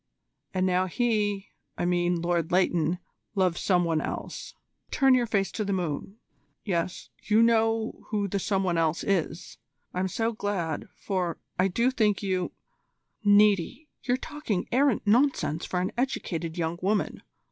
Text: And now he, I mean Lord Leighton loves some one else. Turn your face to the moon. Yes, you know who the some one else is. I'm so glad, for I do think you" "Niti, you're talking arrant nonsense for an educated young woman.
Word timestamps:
And 0.51 0.65
now 0.65 0.87
he, 0.87 1.49
I 1.77 1.85
mean 1.85 2.23
Lord 2.23 2.51
Leighton 2.51 2.97
loves 3.35 3.61
some 3.61 3.83
one 3.83 4.01
else. 4.01 4.55
Turn 4.89 5.13
your 5.13 5.27
face 5.27 5.51
to 5.51 5.63
the 5.63 5.73
moon. 5.73 6.15
Yes, 6.65 7.11
you 7.21 7.43
know 7.43 8.01
who 8.07 8.27
the 8.27 8.39
some 8.39 8.63
one 8.63 8.79
else 8.79 9.03
is. 9.03 9.59
I'm 9.93 10.07
so 10.07 10.31
glad, 10.31 10.89
for 10.95 11.37
I 11.59 11.67
do 11.67 11.91
think 11.91 12.23
you" 12.23 12.51
"Niti, 13.37 13.89
you're 14.01 14.17
talking 14.17 14.67
arrant 14.71 15.05
nonsense 15.05 15.65
for 15.67 15.79
an 15.79 15.91
educated 15.95 16.57
young 16.57 16.79
woman. 16.81 17.21